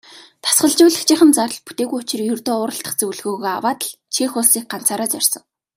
Дасгалжуулагчийнх 0.43 1.23
нь 1.27 1.35
зардал 1.37 1.63
бүтээгүй 1.67 1.99
учир 2.03 2.19
ердөө 2.33 2.57
уралдах 2.63 2.93
зөвлөгөөгөө 2.97 3.51
аваад 3.57 3.79
л 3.87 3.91
Чех 4.15 4.31
улсыг 4.39 4.63
ганцаараа 4.71 5.09
зорьсон. 5.11 5.43